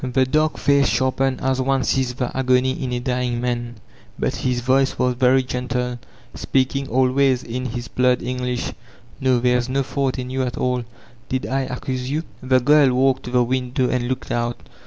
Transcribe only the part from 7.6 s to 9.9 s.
his blurred English: ''No, there is no